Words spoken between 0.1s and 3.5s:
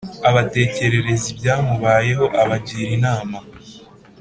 abatekerereza ibyamubayeho abagira inama